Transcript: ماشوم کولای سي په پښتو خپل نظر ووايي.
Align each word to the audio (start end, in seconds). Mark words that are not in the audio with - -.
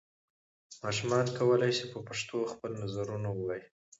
ماشوم 0.81 1.11
کولای 1.37 1.71
سي 1.77 1.85
په 1.93 1.99
پښتو 2.07 2.37
خپل 2.53 2.71
نظر 2.81 3.07
ووايي. 3.29 3.65